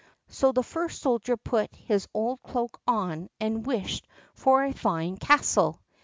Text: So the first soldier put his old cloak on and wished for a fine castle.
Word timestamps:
So 0.29 0.51
the 0.51 0.63
first 0.63 0.99
soldier 1.03 1.37
put 1.37 1.75
his 1.75 2.07
old 2.11 2.41
cloak 2.41 2.81
on 2.87 3.29
and 3.39 3.63
wished 3.67 4.07
for 4.33 4.63
a 4.63 4.73
fine 4.73 5.17
castle. 5.17 5.79